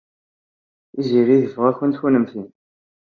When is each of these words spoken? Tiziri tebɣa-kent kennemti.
Tiziri 0.91 1.37
tebɣa-kent 1.51 1.99
kennemti. 2.01 2.43